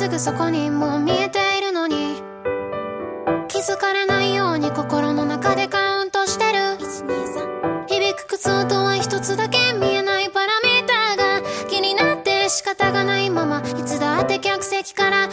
[0.00, 2.22] すぐそこにもう見えているのに。
[3.48, 6.78] 気づかれないように心の中でカウントしてる。
[7.86, 13.60] 響く靴音は一つだけ見えないパラメーターが気になって仕方がないまま。
[13.60, 15.28] いつだって客席から